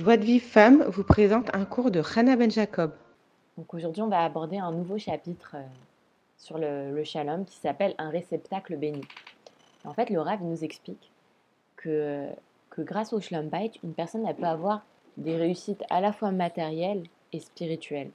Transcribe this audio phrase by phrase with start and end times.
[0.00, 2.92] Joie de Vivre Femme vous présente un cours de Hannah Ben Jacob.
[3.58, 5.66] Donc aujourd'hui, on va aborder un nouveau chapitre euh,
[6.38, 9.02] sur le, shalom qui s'appelle Un réceptacle béni.
[9.84, 11.10] En fait, le Rav nous explique
[11.76, 12.28] que,
[12.70, 14.86] que grâce au shalom bait, une personne peut avoir
[15.18, 17.02] des réussites à la fois matérielles
[17.34, 18.10] et spirituelles.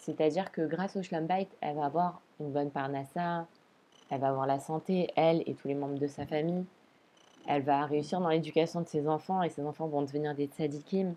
[0.00, 3.46] C'est-à-dire que grâce au shalom bait, elle va avoir une bonne parnassa,
[4.10, 6.64] elle va avoir la santé, elle et tous les membres de sa famille.
[7.46, 11.14] Elle va réussir dans l'éducation de ses enfants et ses enfants vont devenir des tzadikim.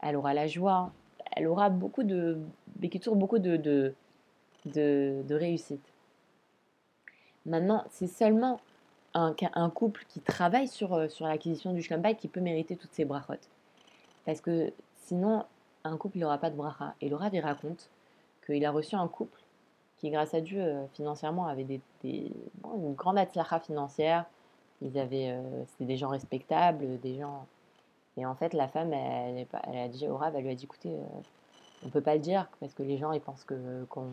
[0.00, 0.92] Elle aura la joie.
[1.32, 2.38] Elle aura beaucoup de,
[3.12, 3.94] beaucoup de, de,
[4.66, 5.84] de, réussite.
[7.46, 8.60] Maintenant, c'est seulement
[9.14, 9.34] un,
[9.70, 13.34] couple qui travaille sur, euh, sur l'acquisition du shlambay qui peut mériter toutes ces brachot.
[14.24, 14.72] Parce que
[15.04, 15.44] sinon,
[15.84, 16.94] un couple, n'aura pas de bracha.
[17.00, 17.90] Et le Rav, il raconte
[18.46, 19.40] qu'il a reçu un couple
[19.98, 22.32] qui, grâce à Dieu, euh, financièrement, avait des, des,
[22.64, 24.24] une grande atlacha financière,
[24.84, 27.46] ils avaient, euh, c'était des gens respectables, des gens.
[28.16, 30.64] Et en fait, la femme, elle, elle a dit au Rav, elle lui a dit,
[30.64, 31.02] écoutez, euh,
[31.84, 34.06] on peut pas le dire parce que les gens, ils pensent que qu'on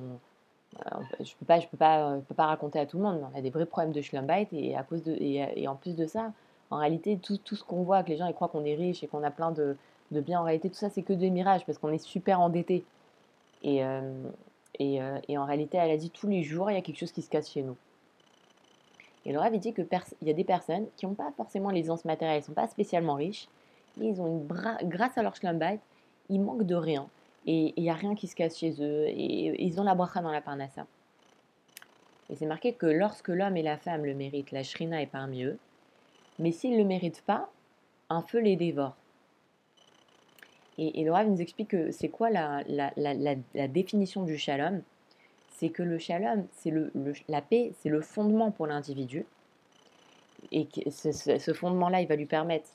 [1.19, 3.21] je peux pas, je peux pas, je peux pas raconter à tout le monde.
[3.33, 6.05] On a des vrais problèmes de schlumbite et à cause de, et, en plus de
[6.05, 6.31] ça,
[6.69, 9.03] en réalité, tout, tout ce qu'on voit, que les gens ils croient qu'on est riche
[9.03, 9.75] et qu'on a plein de,
[10.11, 12.85] de biens, en réalité, tout ça c'est que des mirages parce qu'on est super endetté.
[13.63, 14.01] Et, euh,
[14.79, 16.97] et, euh, et, en réalité, elle a dit tous les jours, il y a quelque
[16.97, 17.75] chose qui se casse chez nous.
[19.25, 19.87] Et le Rav dit qu'il
[20.23, 23.15] y a des personnes qui n'ont pas forcément l'aisance matérielle, ils ne sont pas spécialement
[23.15, 23.47] riches,
[23.97, 24.47] mais ils ont une
[24.87, 25.81] grâce à leur schlumbite,
[26.29, 27.07] ils manquent de rien.
[27.45, 30.21] Et il n'y a rien qui se casse chez eux, et, ils ont la bracha
[30.21, 30.85] dans la parnassa.
[32.29, 35.43] Et c'est marqué que lorsque l'homme et la femme le méritent, la shrina est parmi
[35.43, 35.57] eux,
[36.39, 37.49] mais s'ils ne le méritent pas,
[38.09, 38.95] un feu les dévore.
[40.77, 44.81] Et, et le nous explique que c'est quoi la, la, définition du shalom?
[45.61, 46.73] C'est que le shalom, c'est
[47.29, 49.27] la paix, c'est le fondement pour l'individu.
[50.51, 52.67] Et que ce, fondement-là, il va lui permettre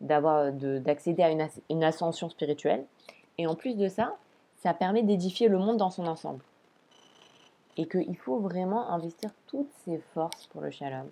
[0.00, 1.30] d'accéder à
[1.68, 2.86] une, ascension spirituelle.
[3.36, 4.16] Et en plus de ça,
[4.56, 6.42] ça permet d'édifier le monde dans son ensemble.
[7.76, 11.08] Et qu'il faut vraiment investir toutes ses forces pour le shalom.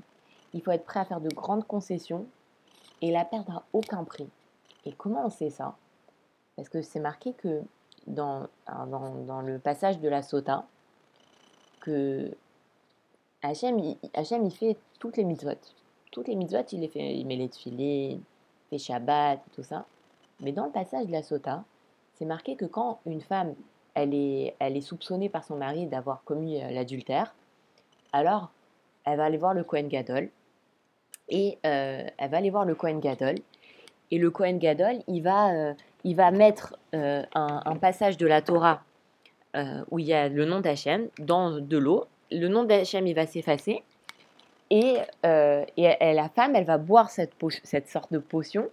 [0.54, 2.24] Il faut être prêt à faire de grandes concessions
[3.02, 4.30] et la perdre à aucun prix.
[4.86, 5.76] Et comment on sait ça?
[6.56, 7.60] Parce que c'est marqué que
[8.06, 10.64] dans le passage de la Sota,
[13.42, 15.50] Hachem, il, fait toutes les mitzvot.
[16.10, 18.20] Toutes les mitzvot, il les fait, il met les tefilines,
[18.72, 19.86] les Shabbat, tout ça.
[20.40, 21.64] Mais dans le passage de la Sota,
[22.14, 23.54] c'est marqué que quand une femme,
[23.94, 27.34] elle est, elle est soupçonnée par son mari d'avoir commis euh, l'adultère,
[28.12, 28.50] alors
[29.04, 30.28] elle va aller voir le Kohen Gadol,
[31.28, 33.36] et euh, elle va aller voir le Kohen Gadol,
[34.10, 35.74] et le Kohen Gadol, il va, euh,
[36.04, 38.82] il va mettre un, passage de la Torah
[39.56, 42.06] euh, où il y a le nom d'Hachem dans de l'eau.
[42.30, 43.82] Le nom d'Hachem, il va s'effacer.
[44.70, 47.32] Et, euh, la femme, elle va boire cette,
[47.64, 48.68] cette sorte de potion.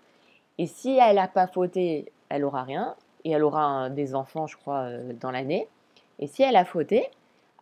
[0.57, 2.95] Et si elle n'a pas fauté, elle aura rien.
[3.23, 5.67] Et elle aura des enfants, je crois, euh, dans l'année.
[6.19, 7.09] Et si elle a fauté,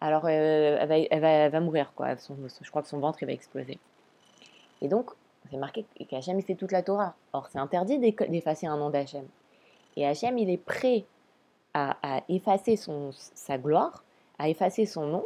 [0.01, 1.93] alors elle va, elle, va, mourir.
[1.95, 2.15] Quoi.
[2.15, 3.77] Je crois que son ventre, il va exploser.
[4.81, 5.11] Et donc,
[5.51, 7.15] c'est marqué qu'Hachem, il fait toute la Torah.
[7.31, 9.25] Or, c'est interdit d'effacer un nom d'Hachem.
[9.95, 11.05] Et Hachem, il est prêt
[11.73, 14.03] à, effacer son, sa gloire,
[14.37, 15.25] à effacer son nom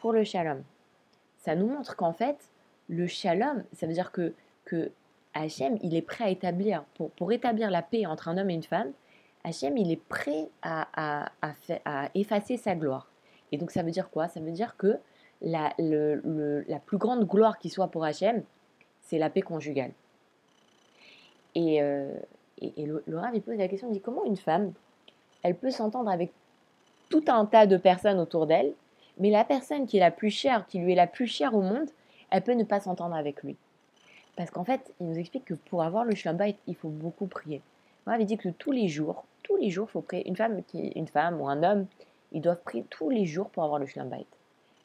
[0.00, 0.62] pour le shalom.
[1.38, 2.36] Ça nous montre qu'en fait,
[2.88, 4.34] le shalom, ça veut dire que,
[4.64, 4.90] que
[5.34, 8.54] Hachem, il est prêt à établir, pour, pour établir la paix entre un homme et
[8.54, 8.92] une femme,
[9.44, 11.30] Hachem, il est prêt à, à,
[11.84, 13.08] à, effacer sa gloire.
[13.50, 14.28] Et donc ça veut dire quoi?
[14.28, 14.98] Ça veut dire que
[15.40, 18.42] la, le, le, la plus grande gloire qui soit pour Hachem,
[19.00, 19.92] c'est la paix conjugale.
[21.54, 22.14] Et, euh,
[22.58, 24.72] et, et il pose la question, il dit comment une femme,
[25.42, 26.32] elle peut s'entendre avec
[27.08, 28.72] tout un tas de personnes autour d'elle,
[29.18, 31.60] mais la personne qui est la plus chère, qui lui est la plus chère au
[31.60, 31.88] monde,
[32.30, 33.56] elle peut ne pas s'entendre avec lui.
[34.36, 37.60] Parce qu'en fait, il nous explique que pour avoir le shlamba, il faut beaucoup prier.
[38.06, 40.26] Moi, il dit que tous les jours, tous les jours, il faut prier.
[40.26, 41.86] Une femme, une femme ou un homme,
[42.32, 44.16] ils doivent prier tous les jours pour avoir le shlamba.
[44.18, 44.24] Il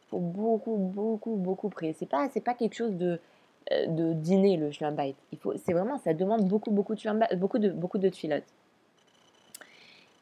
[0.09, 1.95] faut beaucoup, beaucoup, beaucoup prier.
[1.97, 3.19] C'est pas, c'est pas quelque chose de,
[3.71, 5.05] de dîner le shlamba.
[5.05, 8.11] Il faut, c'est vraiment, ça demande beaucoup, beaucoup de shlamba, beaucoup de, beaucoup de.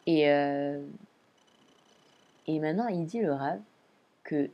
[0.07, 0.81] Et, euh,
[2.47, 3.59] et maintenant, il dit le Rav
[4.23, 4.49] que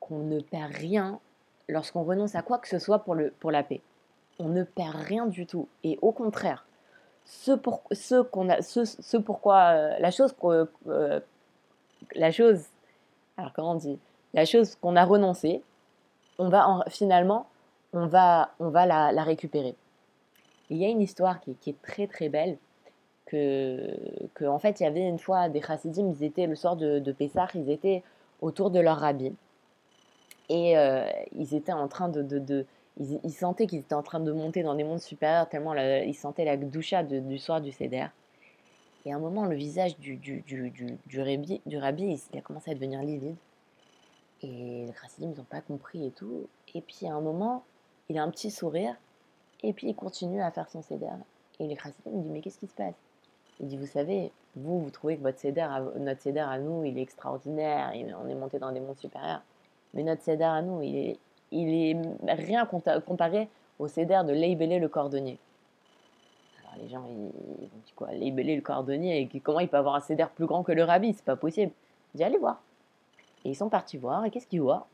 [0.00, 1.20] qu'on ne perd rien
[1.68, 3.80] lorsqu'on renonce à quoi que ce soit pour, le, pour la paix.
[4.40, 5.68] On ne perd rien du tout.
[5.84, 6.66] Et au contraire,
[7.24, 10.34] ce, pour, ce, qu'on a, ce, ce pourquoi, euh, la chose,
[10.86, 11.20] euh,
[12.16, 12.64] la chose,
[13.36, 13.98] alors comment on dit,
[14.34, 15.62] la chose qu'on a renoncé,
[16.38, 17.46] on va en, finalement,
[17.92, 19.76] on va, on va la, récupérer.
[20.70, 22.56] il y a une histoire qui est très très belle
[23.26, 23.94] que,
[24.34, 27.12] que, fait, il y avait une fois des chassidim, ils étaient le soir de, de
[27.12, 28.02] Pessah, ils étaient
[28.40, 29.32] autour de leur rabbi.
[30.48, 32.22] Et euh, ils étaient en train de.
[32.22, 32.66] de,
[32.98, 36.14] ils, ils, sentaient qu'ils étaient en train de monter dans des mondes supérieurs, tellement ils
[36.14, 38.06] sentaient la gdoucha de, du soir du Seder.
[39.04, 42.42] Et à un moment, le visage du, du, du, du, rabbi, du rabbi, il a
[42.42, 43.36] commencé à devenir livide.
[44.42, 46.48] Et les chassidim, ils n'ont pas compris et tout.
[46.74, 47.64] Et puis à un moment,
[48.08, 48.94] il a un petit sourire.
[49.62, 51.08] Et puis il continue à faire son céder.
[51.58, 52.94] Et les chassidim me disent, mais qu'est-ce qui se passe?
[53.60, 55.66] Il dit, vous savez, vous, vous trouvez que votre céder,
[55.98, 57.92] notre céder à nous, il est extraordinaire.
[58.22, 59.42] On est monté dans des mondes supérieurs.
[59.94, 61.18] Mais notre céder à nous, il est,
[61.50, 65.38] il est rien comparé au céder de Leibélé le cordonnier.
[66.62, 68.12] Alors les gens, ils, ont dit quoi?
[68.12, 71.12] Leibélé le cordonnier, et comment il peut avoir un céder plus grand que le rabbi?
[71.12, 71.72] C'est pas possible.
[72.14, 72.62] Il dit, allez voir.
[73.44, 74.86] Et ils sont partis voir, et qu'est-ce qu'ils voient?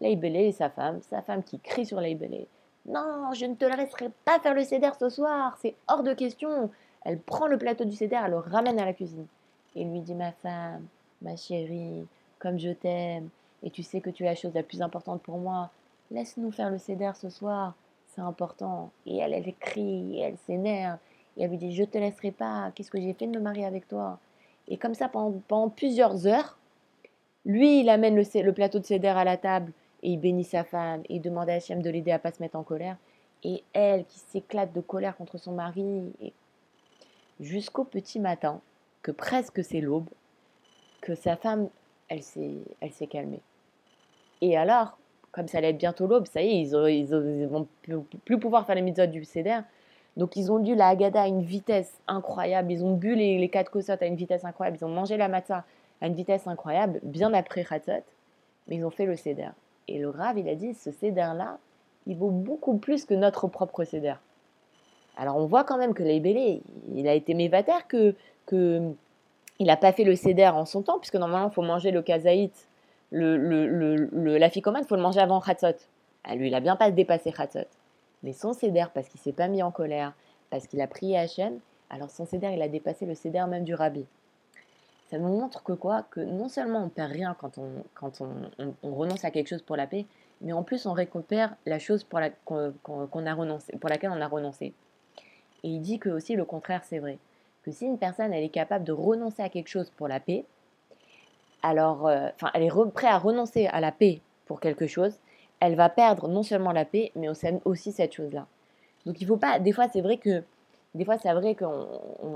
[0.00, 2.46] Leibélé et sa femme, sa femme qui crie sur Leibélé.
[2.86, 6.70] Non, je ne te laisserai pas faire le céder ce soir, c'est hors de question.
[7.08, 9.24] Elle prend le plateau du céder, elle le ramène à la cuisine.
[9.74, 10.86] Et lui dit, ma femme,
[11.22, 12.06] ma chérie,
[12.38, 13.30] comme je t'aime,
[13.62, 15.70] et tu sais que tu es la chose la plus importante pour moi,
[16.10, 17.74] laisse-nous faire le céder ce soir,
[18.08, 18.90] c'est important.
[19.06, 20.98] Et elle, elle crie, et elle s'énerve,
[21.38, 23.64] et elle lui dit, je te laisserai pas, qu'est-ce que j'ai fait de me marier
[23.64, 24.18] avec toi?
[24.68, 26.58] Et comme ça, pendant, plusieurs heures,
[27.46, 29.72] lui, il amène le, le plateau de céder à la table,
[30.02, 32.42] et il bénit sa femme, et il demande à Hachem de l'aider à pas se
[32.42, 32.98] mettre en colère.
[33.44, 36.34] Et elle, qui s'éclate de colère contre son mari, et
[37.40, 38.60] jusqu'au petit matin,
[39.02, 40.08] que presque c'est l'aube,
[41.00, 41.68] que sa femme,
[42.08, 43.42] elle s'est, elle s'est calmée.
[44.40, 44.98] Et alors,
[45.32, 46.76] comme ça allait être bientôt l'aube, ça y est, ils,
[47.14, 47.66] ont, vont
[48.24, 49.60] plus, pouvoir faire les mitzvot du Seder.
[50.16, 53.48] Donc ils ont dû la Haggadah à une vitesse incroyable, ils ont bu les, les
[53.48, 55.64] quatre kosot à une vitesse incroyable, ils ont mangé la matzah
[56.00, 58.04] à une vitesse incroyable, bien après Khatzot,
[58.66, 59.50] mais ils ont fait le Seder.
[59.86, 61.58] Et le Rav, il a dit, ce Seder-là,
[62.06, 64.14] il vaut beaucoup plus que notre propre Seder.
[65.18, 66.62] Alors on voit quand même que Leibélé,
[66.94, 68.14] il a été mévater que,
[68.46, 68.80] que
[69.58, 72.00] il n'a pas fait le Seder en son temps, puisque normalement il faut manger le
[72.00, 72.52] kazaït
[73.10, 73.66] le, le,
[73.96, 75.76] le, la ficomane, il faut le manger avant Khatzot.
[76.24, 77.66] Ah, lui, il a bien pas dépassé Khatzot.
[78.22, 80.12] Mais son céder, parce qu'il s'est pas mis en colère,
[80.50, 81.58] parce qu'il a prié Hachem,
[81.90, 84.04] alors son céder, il a dépassé le céder même du rabbi.
[85.10, 86.04] Ça nous montre que quoi?
[86.10, 88.28] Que non seulement on perd rien quand on, quand on,
[88.58, 90.04] on, on renonce à quelque chose pour la paix,
[90.42, 94.20] mais en plus on récupère la chose pour, la, qu'on a renoncé, pour laquelle on
[94.20, 94.74] a renoncé.
[95.64, 97.18] Et il dit que aussi le contraire, c'est vrai.
[97.62, 100.44] Que si une personne, elle est capable de renoncer à quelque chose pour la paix,
[101.62, 105.18] alors, euh, enfin, elle est prête à renoncer à la paix pour quelque chose,
[105.60, 107.28] elle va perdre non seulement la paix, mais
[107.64, 108.46] aussi cette chose-là.
[109.06, 109.58] Donc, il faut pas.
[109.58, 110.42] Des fois, c'est vrai que,
[110.94, 111.86] des fois, c'est vrai qu'on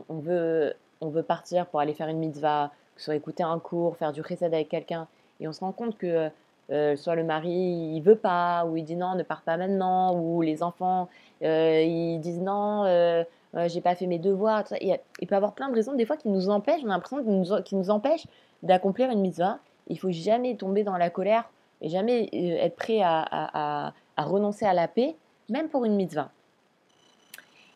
[0.09, 3.59] on, veut, on veut partir pour aller faire une mitzvah, que ce soit écouter un
[3.61, 5.07] cours, faire du chesed avec quelqu'un,
[5.41, 6.31] et on se rend compte que
[6.73, 10.15] euh, soit le mari il veut pas, ou il dit non, ne pars pas maintenant,
[10.15, 11.09] ou les enfants
[11.43, 13.25] euh, ils disent non, euh,
[13.67, 14.65] j'ai pas fait mes devoirs.
[14.81, 17.23] Il, peut y avoir plein de raisons des fois qui nous empêchent, on a l'impression
[17.23, 18.27] qu'ils nous, qui nous empêchent
[18.63, 19.59] d'accomplir une mitzvah.
[19.89, 24.73] Il faut jamais tomber dans la colère et jamais euh, être prêt à, renoncer à
[24.73, 25.17] la paix,
[25.49, 26.31] même pour une mitzvah.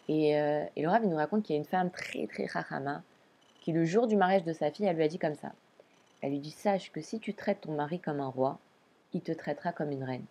[0.08, 3.02] Et, et le Rav nous raconte qu'il y a une femme très très rachama
[3.66, 5.50] qui le jour du mariage de sa fille, elle lui a dit comme ça.
[6.22, 8.60] Elle lui dit sache que si tu traites ton mari comme un roi,
[9.16, 10.24] il te traitera comme une reine.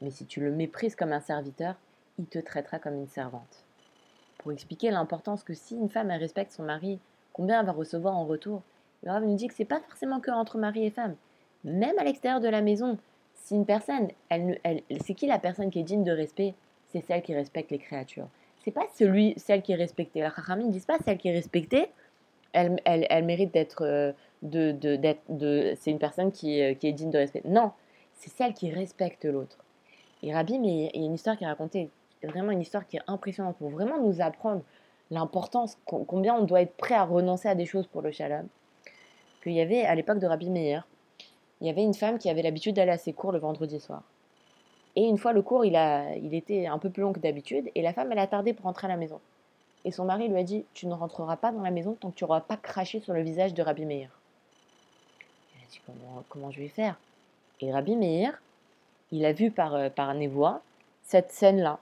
[0.00, 1.74] Mais si tu le méprises comme un serviteur,
[2.18, 3.64] il te traitera comme une servante.
[4.38, 6.98] Pour expliquer l'importance que si une femme respecte son mari,
[7.32, 8.62] combien elle va recevoir en retour,
[9.02, 11.16] le Rav nous dit que c'est pas forcément que entre mari et femme.
[11.64, 12.98] Même à l'extérieur de la maison,
[13.34, 16.54] si une personne, c'est qui la personne qui est digne de respect?
[16.88, 18.28] C'est celle qui respecte les créatures.
[18.64, 20.20] C'est pas celui, celle qui est respectée.
[20.20, 21.88] La ne disent pas celle qui est respectée,
[22.52, 24.12] elle, elle, elle mérite d'être, euh,
[24.42, 27.42] de, de, de, c'est une personne qui, euh, qui est digne de respect.
[27.44, 27.72] Non,
[28.16, 29.58] c'est celle qui respecte l'autre.
[30.22, 31.90] Et Rabbi, mais il y a une histoire qui est racontée,
[32.22, 34.62] vraiment une histoire qui est impressionnante pour vraiment nous apprendre
[35.10, 38.48] l'importance, combien on doit être prêt à renoncer à des choses pour le shalom
[39.46, 40.88] qu'il y avait à l'époque de Rabbi Meir,
[41.60, 44.02] il y avait une femme qui avait l'habitude d'aller à ses cours le vendredi soir.
[44.96, 47.70] Et une fois le cours, il, a, il était un peu plus long que d'habitude,
[47.76, 49.20] et la femme, elle a tardé pour rentrer à la maison.
[49.84, 52.16] Et son mari lui a dit Tu ne rentreras pas dans la maison tant que
[52.16, 54.10] tu n'auras pas craché sur le visage de Rabbi Meir.
[55.54, 56.98] Elle a dit Comment, comment je vais faire?
[57.60, 58.40] Et Rabbi Meir,
[59.10, 60.14] il a vu par, euh, par
[61.02, 61.78] cette scène-là.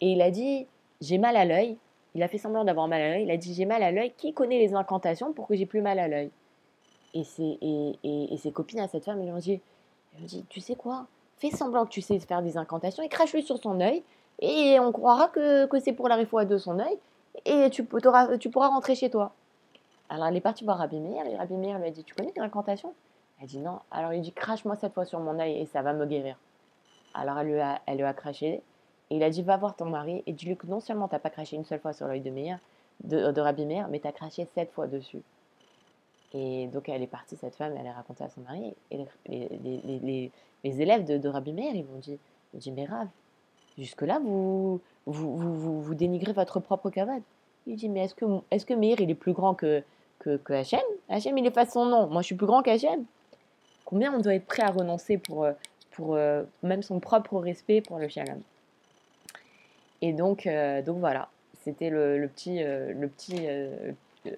[0.00, 0.66] Et il a dit
[1.00, 1.76] J'ai mal à l'œil.
[2.14, 3.24] Il a fait semblant d'avoir mal à l'œil.
[3.24, 4.12] Il a dit J'ai mal à l'œil.
[4.16, 6.30] Qui connaît les incantations pour que j'ai plus mal à l'œil?
[7.14, 9.60] Et et, et, et ses copines à cette femme, elles lui ont dit,
[10.20, 11.06] dit Tu sais quoi?
[11.38, 14.02] Fais semblant que tu sais faire des incantations et crache-lui sur son œil.
[14.40, 16.98] Et on croira que, que c'est pour la réfoua de son œil.
[17.44, 17.86] Et tu,
[18.38, 19.32] tu pourras rentrer chez toi.
[20.08, 21.26] Alors elle est partie voir Rabbi Meir.
[21.26, 22.94] Et Rabbi Meir lui a dit Tu connais tes incantations?
[23.40, 23.80] Elle dit Non.
[23.90, 26.38] Alors il dit Crache-moi cette fois sur mon œil et ça va me guérir.
[27.14, 28.62] Alors elle lui a, elle lui a craché.
[29.10, 31.20] Et il a dit Va voir ton mari et dis-lui que non seulement tu n'as
[31.20, 32.58] pas craché une seule fois sur l'œil de, Meir,
[33.02, 35.22] de, Rabbi Meir, mais tu as craché sept fois dessus.
[36.32, 38.74] Et donc elle est partie, cette femme, elle a raconté à son mari.
[38.90, 40.30] Et les, les, les,
[40.64, 42.18] les élèves de, Rabbi Meir, ils m'ont dit,
[42.54, 43.08] dit mais Rav,
[43.76, 47.22] jusque-là, vous vous, vous, vous, vous, dénigrez votre propre cavade.
[47.66, 49.82] Il dit, mais est-ce que, est que Meir, il est plus grand que,
[50.18, 50.80] que, que Hachem?
[51.08, 52.06] Hachem, il efface son nom.
[52.06, 53.04] Moi, je suis plus grand qu'Hachem.
[53.84, 55.52] Combien on doit être prêt à renoncer pour, euh,
[56.00, 58.40] euh, même son propre respect pour le shalom
[60.02, 61.28] Et donc, euh, donc voilà,
[61.62, 62.62] c'était le, petit,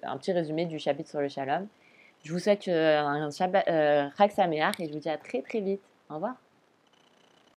[0.03, 1.67] un petit résumé du chapitre sur le shalom.
[2.23, 5.81] Je vous souhaite un Shabbat, et je vous dis à très très vite.
[6.09, 6.35] Au revoir.